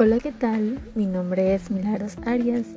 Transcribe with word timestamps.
Hola, 0.00 0.20
¿qué 0.20 0.30
tal? 0.30 0.78
Mi 0.94 1.06
nombre 1.06 1.56
es 1.56 1.72
Milagros 1.72 2.18
Arias 2.24 2.68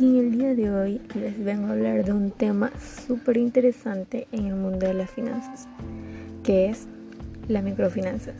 y 0.00 0.18
en 0.18 0.32
el 0.32 0.38
día 0.38 0.54
de 0.54 0.70
hoy 0.70 1.02
les 1.14 1.38
vengo 1.44 1.66
a 1.66 1.72
hablar 1.72 2.06
de 2.06 2.14
un 2.14 2.30
tema 2.30 2.72
súper 3.06 3.36
interesante 3.36 4.26
en 4.32 4.46
el 4.46 4.54
mundo 4.54 4.86
de 4.86 4.94
las 4.94 5.10
finanzas, 5.10 5.68
que 6.42 6.70
es 6.70 6.86
las 7.48 7.62
microfinanzas. 7.62 8.36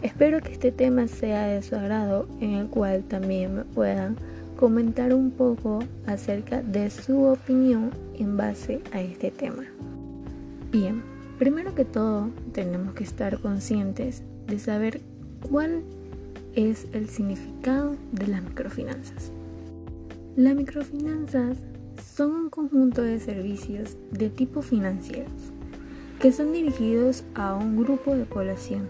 Espero 0.00 0.40
que 0.40 0.52
este 0.52 0.72
tema 0.72 1.08
sea 1.08 1.46
de 1.46 1.60
su 1.60 1.76
agrado, 1.76 2.26
en 2.40 2.52
el 2.52 2.68
cual 2.68 3.02
también 3.02 3.56
me 3.56 3.64
puedan 3.64 4.16
comentar 4.56 5.12
un 5.12 5.30
poco 5.30 5.80
acerca 6.06 6.62
de 6.62 6.88
su 6.88 7.22
opinión 7.24 7.90
en 8.18 8.38
base 8.38 8.80
a 8.92 9.02
este 9.02 9.30
tema. 9.30 9.64
Bien, 10.72 11.02
primero 11.38 11.74
que 11.74 11.84
todo 11.84 12.30
tenemos 12.54 12.94
que 12.94 13.04
estar 13.04 13.38
conscientes 13.40 14.22
de 14.46 14.58
saber 14.58 15.02
cuál 15.50 15.82
es 16.58 16.88
el 16.92 17.08
significado 17.08 17.94
de 18.10 18.26
las 18.26 18.42
microfinanzas. 18.42 19.30
Las 20.34 20.56
microfinanzas 20.56 21.56
son 22.16 22.32
un 22.32 22.50
conjunto 22.50 23.02
de 23.02 23.20
servicios 23.20 23.96
de 24.10 24.28
tipo 24.28 24.60
financieros 24.60 25.30
que 26.18 26.32
son 26.32 26.52
dirigidos 26.52 27.22
a 27.36 27.54
un 27.54 27.76
grupo 27.76 28.16
de 28.16 28.24
población 28.24 28.88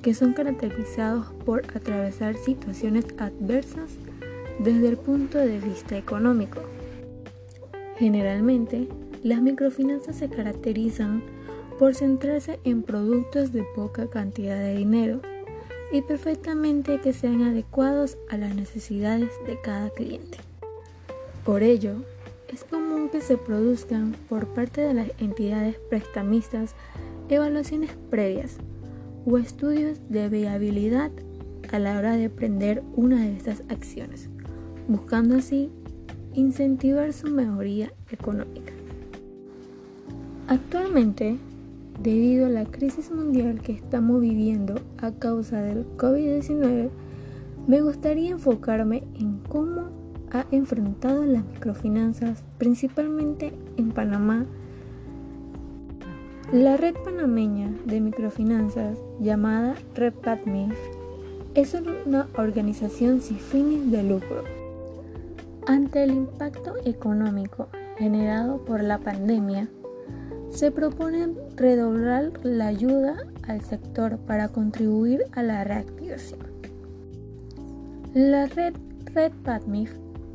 que 0.00 0.14
son 0.14 0.32
caracterizados 0.32 1.26
por 1.44 1.64
atravesar 1.74 2.36
situaciones 2.36 3.04
adversas 3.18 3.90
desde 4.60 4.86
el 4.86 4.96
punto 4.96 5.38
de 5.38 5.58
vista 5.58 5.98
económico. 5.98 6.60
Generalmente, 7.98 8.86
las 9.24 9.42
microfinanzas 9.42 10.14
se 10.14 10.28
caracterizan 10.28 11.24
por 11.80 11.96
centrarse 11.96 12.60
en 12.62 12.84
productos 12.84 13.50
de 13.50 13.64
poca 13.74 14.06
cantidad 14.06 14.56
de 14.56 14.76
dinero 14.76 15.20
y 15.92 16.02
perfectamente 16.02 17.00
que 17.00 17.12
sean 17.12 17.42
adecuados 17.42 18.18
a 18.28 18.36
las 18.36 18.54
necesidades 18.54 19.30
de 19.46 19.60
cada 19.60 19.90
cliente. 19.90 20.38
Por 21.44 21.62
ello, 21.62 22.02
es 22.48 22.64
común 22.64 23.08
que 23.08 23.20
se 23.20 23.36
produzcan 23.36 24.16
por 24.28 24.48
parte 24.48 24.80
de 24.80 24.94
las 24.94 25.08
entidades 25.18 25.76
prestamistas 25.88 26.74
evaluaciones 27.28 27.90
previas 28.10 28.58
o 29.24 29.38
estudios 29.38 29.98
de 30.08 30.28
viabilidad 30.28 31.10
a 31.72 31.78
la 31.78 31.98
hora 31.98 32.16
de 32.16 32.30
prender 32.30 32.82
una 32.94 33.20
de 33.20 33.36
estas 33.36 33.62
acciones, 33.68 34.28
buscando 34.88 35.36
así 35.36 35.70
incentivar 36.34 37.12
su 37.12 37.28
mejoría 37.28 37.92
económica. 38.10 38.72
Actualmente, 40.48 41.38
Debido 41.98 42.46
a 42.46 42.50
la 42.50 42.66
crisis 42.66 43.10
mundial 43.10 43.60
que 43.62 43.72
estamos 43.72 44.20
viviendo 44.20 44.74
a 44.98 45.12
causa 45.12 45.62
del 45.62 45.86
COVID-19, 45.96 46.90
me 47.66 47.80
gustaría 47.80 48.30
enfocarme 48.30 49.02
en 49.18 49.38
cómo 49.48 49.88
ha 50.30 50.44
enfrentado 50.50 51.24
las 51.24 51.44
microfinanzas, 51.44 52.44
principalmente 52.58 53.52
en 53.76 53.92
Panamá. 53.92 54.44
La 56.52 56.76
red 56.76 56.94
panameña 57.02 57.72
de 57.86 58.00
microfinanzas, 58.00 58.98
llamada 59.18 59.74
Red 59.94 60.14
es 61.54 61.74
una 61.74 62.28
organización 62.36 63.22
sin 63.22 63.38
fines 63.38 63.90
de 63.90 64.02
lucro. 64.02 64.44
Ante 65.66 66.04
el 66.04 66.10
impacto 66.10 66.74
económico 66.84 67.68
generado 67.96 68.58
por 68.58 68.82
la 68.82 68.98
pandemia, 68.98 69.68
se 70.56 70.70
propone 70.70 71.34
redoblar 71.54 72.32
la 72.42 72.68
ayuda 72.68 73.14
al 73.46 73.60
sector 73.60 74.16
para 74.16 74.48
contribuir 74.48 75.24
a 75.32 75.42
la 75.42 75.64
reactivación. 75.64 76.40
La 78.14 78.46
red 78.46 78.72
Red 79.12 79.32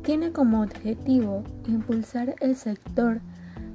tiene 0.02 0.30
como 0.30 0.62
objetivo 0.62 1.42
impulsar 1.66 2.36
el 2.38 2.54
sector 2.54 3.20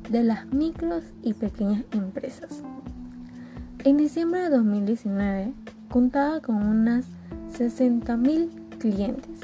de 0.10 0.24
las 0.24 0.46
micros 0.48 1.04
y 1.22 1.34
pequeñas 1.34 1.84
empresas. 1.92 2.64
En 3.84 3.98
diciembre 3.98 4.44
de 4.44 4.50
2019 4.50 5.54
contaba 5.90 6.40
con 6.40 6.66
unas 6.66 7.08
60.000 7.58 8.78
clientes, 8.78 9.40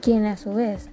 quienes 0.00 0.40
a 0.40 0.42
su 0.42 0.54
vez 0.54 0.88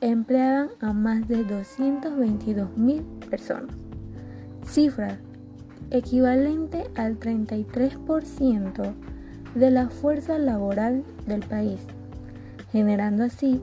empleaban 0.00 0.70
a 0.80 0.94
más 0.94 1.28
de 1.28 1.46
222.000 1.46 3.02
personas 3.28 3.83
cifra 4.74 5.18
equivalente 5.92 6.84
al 6.96 7.20
33% 7.20 8.92
de 9.54 9.70
la 9.70 9.88
fuerza 9.88 10.36
laboral 10.36 11.04
del 11.28 11.42
país, 11.42 11.78
generando 12.72 13.22
así 13.22 13.60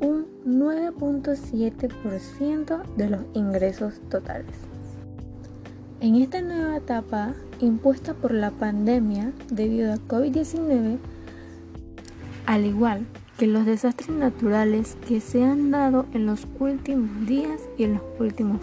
un 0.00 0.26
9.7% 0.46 2.82
de 2.96 3.10
los 3.10 3.22
ingresos 3.34 3.94
totales. 4.08 4.54
En 6.00 6.14
esta 6.14 6.40
nueva 6.42 6.76
etapa 6.76 7.34
impuesta 7.58 8.14
por 8.14 8.32
la 8.32 8.52
pandemia 8.52 9.32
debido 9.50 9.92
a 9.92 9.96
COVID-19, 9.96 10.98
al 12.46 12.66
igual 12.66 13.04
que 13.36 13.48
los 13.48 13.66
desastres 13.66 14.10
naturales 14.10 14.96
que 15.08 15.20
se 15.20 15.42
han 15.42 15.72
dado 15.72 16.06
en 16.14 16.26
los 16.26 16.46
últimos 16.60 17.26
días 17.26 17.60
y 17.76 17.82
en 17.82 17.94
los 17.94 18.02
últimos 18.20 18.60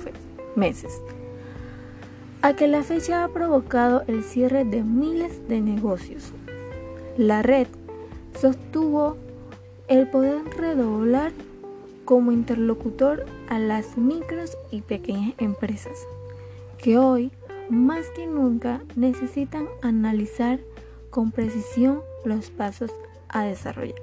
meses, 0.56 1.02
a 2.48 2.56
que 2.56 2.70
la 2.70 2.82
fecha 2.82 3.26
ha 3.26 3.28
provocado 3.28 4.04
el 4.08 4.24
cierre 4.24 4.64
de 4.64 4.82
miles 4.82 5.50
de 5.50 5.60
negocios. 5.60 6.32
La 7.18 7.42
red 7.42 7.68
sostuvo 8.40 9.18
el 9.90 10.10
poder 10.10 10.46
redoblar 10.56 11.34
como 12.06 12.32
interlocutor 12.32 13.26
a 13.50 13.60
las 13.60 13.98
micros 13.98 14.58
y 14.72 14.80
pequeñas 14.80 15.34
empresas, 15.40 16.08
que 16.78 16.98
hoy 16.98 17.34
más 17.70 18.06
que 18.16 18.28
nunca 18.28 18.82
necesitan 18.96 19.68
analizar 19.82 20.62
con 21.10 21.34
precisión 21.34 22.00
los 22.24 22.50
pasos 22.50 22.92
a 23.28 23.44
desarrollar. 23.44 24.00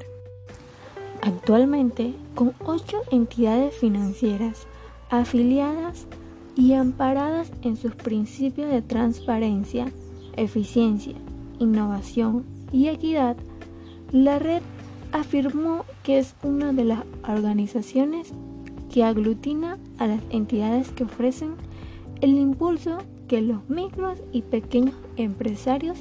Actualmente, 1.22 2.12
con 2.34 2.52
ocho 2.62 3.04
entidades 3.10 3.74
financieras 3.74 4.66
afiliadas 5.08 6.06
y 6.56 6.74
amparadas 6.74 7.50
en 7.62 7.76
sus 7.76 7.94
principios 7.94 8.70
de 8.70 8.82
transparencia, 8.82 9.92
eficiencia, 10.36 11.14
innovación 11.58 12.44
y 12.72 12.88
equidad, 12.88 13.36
la 14.12 14.38
red 14.38 14.62
afirmó 15.12 15.84
que 16.02 16.18
es 16.18 16.34
una 16.42 16.72
de 16.72 16.84
las 16.84 17.00
organizaciones 17.28 18.32
que 18.92 19.04
aglutina 19.04 19.78
a 19.98 20.06
las 20.06 20.20
entidades 20.30 20.90
que 20.90 21.04
ofrecen 21.04 21.54
el 22.20 22.30
impulso 22.30 22.98
que 23.28 23.40
los 23.40 23.68
micros 23.68 24.18
y 24.32 24.42
pequeños 24.42 24.94
empresarios 25.16 25.98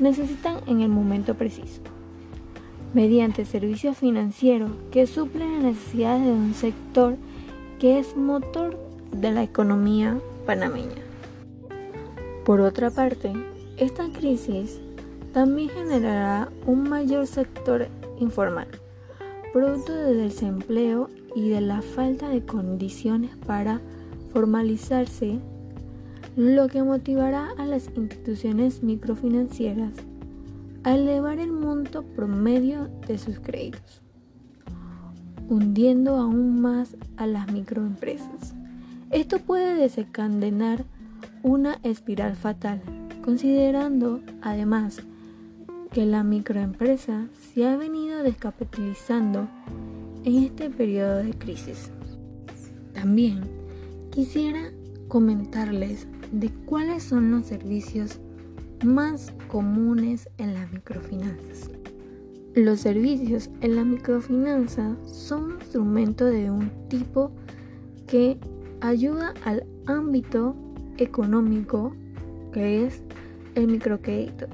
necesitan 0.00 0.56
en 0.66 0.80
el 0.80 0.88
momento 0.88 1.34
preciso, 1.34 1.80
mediante 2.94 3.44
servicios 3.44 3.98
financieros 3.98 4.70
que 4.90 5.06
suplen 5.06 5.54
las 5.54 5.62
necesidades 5.62 6.24
de 6.24 6.32
un 6.32 6.54
sector 6.54 7.16
que 7.78 7.98
es 7.98 8.16
motor 8.16 8.87
de 9.12 9.32
la 9.32 9.42
economía 9.42 10.18
panameña. 10.46 11.02
Por 12.44 12.60
otra 12.60 12.90
parte, 12.90 13.32
esta 13.76 14.08
crisis 14.10 14.80
también 15.32 15.68
generará 15.68 16.48
un 16.66 16.88
mayor 16.88 17.26
sector 17.26 17.88
informal, 18.18 18.68
producto 19.52 19.94
del 19.94 20.18
desempleo 20.18 21.10
y 21.36 21.50
de 21.50 21.60
la 21.60 21.82
falta 21.82 22.28
de 22.28 22.44
condiciones 22.44 23.36
para 23.46 23.80
formalizarse, 24.32 25.38
lo 26.36 26.68
que 26.68 26.82
motivará 26.82 27.50
a 27.58 27.66
las 27.66 27.90
instituciones 27.96 28.82
microfinancieras 28.82 29.92
a 30.84 30.94
elevar 30.94 31.38
el 31.38 31.52
monto 31.52 32.02
promedio 32.02 32.88
de 33.06 33.18
sus 33.18 33.40
créditos, 33.40 34.00
hundiendo 35.48 36.16
aún 36.16 36.60
más 36.60 36.96
a 37.16 37.26
las 37.26 37.52
microempresas. 37.52 38.57
Esto 39.10 39.38
puede 39.38 39.74
desencadenar 39.74 40.84
una 41.42 41.78
espiral 41.82 42.36
fatal, 42.36 42.82
considerando 43.24 44.20
además 44.42 45.02
que 45.92 46.04
la 46.04 46.22
microempresa 46.22 47.28
se 47.54 47.66
ha 47.66 47.78
venido 47.78 48.22
descapitalizando 48.22 49.48
en 50.24 50.44
este 50.44 50.68
periodo 50.68 51.22
de 51.22 51.30
crisis. 51.30 51.90
También 52.92 53.40
quisiera 54.10 54.72
comentarles 55.08 56.06
de 56.30 56.50
cuáles 56.66 57.02
son 57.02 57.30
los 57.30 57.46
servicios 57.46 58.20
más 58.84 59.32
comunes 59.48 60.28
en 60.36 60.52
las 60.52 60.70
microfinanzas. 60.70 61.70
Los 62.54 62.80
servicios 62.80 63.48
en 63.62 63.76
la 63.76 63.84
microfinanza 63.84 64.96
son 65.06 65.44
un 65.44 65.52
instrumento 65.60 66.26
de 66.26 66.50
un 66.50 66.70
tipo 66.88 67.30
que 68.06 68.38
ayuda 68.80 69.34
al 69.44 69.64
ámbito 69.86 70.54
económico 70.98 71.92
que 72.52 72.86
es 72.86 73.02
el 73.54 73.68
microcrédito. 73.68 74.46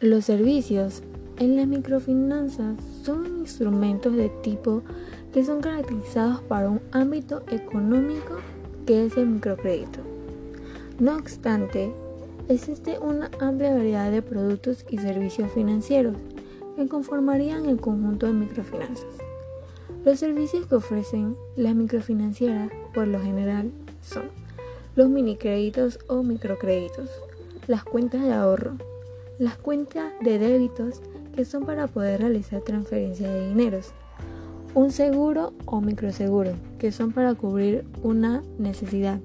Los 0.00 0.24
servicios 0.24 1.02
En 1.38 1.56
las 1.56 1.66
microfinanzas 1.66 2.76
son 3.02 3.38
instrumentos 3.38 4.14
de 4.14 4.28
tipo 4.42 4.82
que 5.32 5.42
son 5.42 5.62
caracterizados 5.62 6.42
para 6.42 6.68
un 6.68 6.80
ámbito 6.92 7.42
económico 7.50 8.36
que 8.84 9.06
es 9.06 9.16
el 9.16 9.26
microcrédito. 9.26 10.00
No 10.98 11.16
obstante, 11.16 11.94
existe 12.48 12.98
una 12.98 13.30
amplia 13.40 13.72
variedad 13.72 14.10
de 14.10 14.20
productos 14.20 14.84
y 14.90 14.98
servicios 14.98 15.50
financieros 15.52 16.16
que 16.76 16.88
conformarían 16.88 17.64
el 17.64 17.80
conjunto 17.80 18.26
de 18.26 18.34
microfinanzas. 18.34 19.06
Los 20.04 20.18
servicios 20.18 20.66
que 20.66 20.76
ofrecen 20.76 21.36
las 21.56 21.74
microfinancieras 21.74 22.70
por 22.94 23.06
lo 23.06 23.20
general 23.20 23.70
son 24.00 24.24
los 24.96 25.08
minicréditos 25.08 25.98
o 26.08 26.22
microcréditos, 26.22 27.10
las 27.66 27.84
cuentas 27.84 28.22
de 28.22 28.32
ahorro, 28.32 28.76
las 29.38 29.56
cuentas 29.56 30.12
de 30.20 30.38
débitos 30.38 31.00
que 31.34 31.44
son 31.44 31.64
para 31.64 31.86
poder 31.86 32.20
realizar 32.20 32.62
transferencias 32.62 33.32
de 33.32 33.48
dineros, 33.48 33.92
un 34.74 34.90
seguro 34.90 35.52
o 35.66 35.80
microseguro 35.80 36.52
que 36.78 36.92
son 36.92 37.12
para 37.12 37.34
cubrir 37.34 37.84
una 38.02 38.42
necesidad, 38.58 39.20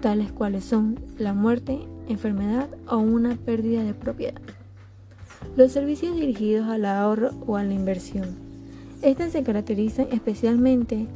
tales 0.00 0.32
cuales 0.32 0.64
son 0.64 0.98
la 1.18 1.34
muerte, 1.34 1.80
enfermedad 2.08 2.68
o 2.88 2.98
una 2.98 3.36
pérdida 3.36 3.82
de 3.82 3.94
propiedad. 3.94 4.40
Los 5.56 5.72
servicios 5.72 6.14
dirigidos 6.14 6.68
al 6.68 6.84
ahorro 6.84 7.30
o 7.46 7.56
a 7.56 7.64
la 7.64 7.74
inversión. 7.74 8.47
Estas 9.00 9.30
se 9.30 9.44
caracterizan 9.44 10.08
especialmente 10.10 11.06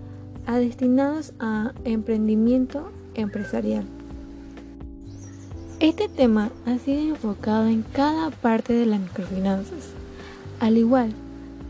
a 0.46 0.58
destinados 0.58 1.32
a 1.40 1.72
emprendimiento 1.84 2.92
empresarial. 3.14 3.84
Este 5.80 6.08
tema 6.08 6.50
ha 6.64 6.78
sido 6.78 7.00
enfocado 7.00 7.66
en 7.66 7.82
cada 7.92 8.30
parte 8.30 8.72
de 8.72 8.86
las 8.86 9.00
microfinanzas, 9.00 9.90
al 10.60 10.78
igual 10.78 11.12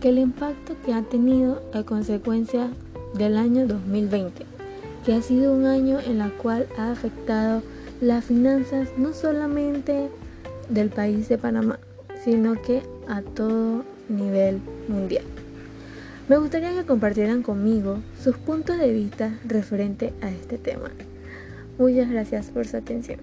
que 0.02 0.10
el 0.10 0.18
impacto 0.18 0.74
que 0.84 0.92
ha 0.92 1.02
tenido 1.02 1.62
a 1.72 1.82
consecuencia 1.82 2.68
del 3.14 3.38
año 3.38 3.66
2020, 3.66 4.44
que 5.06 5.14
ha 5.14 5.22
sido 5.22 5.54
un 5.54 5.64
año 5.64 5.98
en 5.98 6.20
el 6.20 6.32
cual 6.34 6.66
ha 6.76 6.90
afectado 6.90 7.62
las 8.02 8.26
finanzas 8.26 8.88
no 8.98 9.14
solamente 9.14 10.10
del 10.68 10.90
país 10.90 11.30
de 11.30 11.38
Panamá, 11.38 11.78
sino 12.22 12.60
que 12.60 12.82
a 13.08 13.22
todo 13.22 13.82
nivel 14.10 14.60
mundial. 14.88 15.24
Me 16.28 16.38
gustaría 16.38 16.72
que 16.72 16.86
compartieran 16.86 17.42
conmigo 17.42 17.98
sus 18.22 18.36
puntos 18.36 18.78
de 18.78 18.92
vista 18.92 19.38
referente 19.44 20.12
a 20.22 20.30
este 20.30 20.56
tema. 20.56 20.90
Muchas 21.78 22.10
gracias 22.10 22.50
por 22.50 22.66
su 22.66 22.76
atención. 22.76 23.18